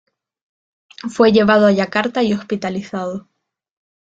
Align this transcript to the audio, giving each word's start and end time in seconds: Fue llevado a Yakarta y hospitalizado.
Fue 1.13 1.31
llevado 1.31 1.67
a 1.67 1.71
Yakarta 1.71 2.23
y 2.23 2.33
hospitalizado. 2.33 3.29